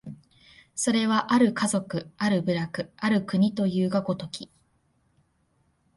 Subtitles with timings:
[0.73, 4.49] それは或る家族、或る部落、或る国というが如き、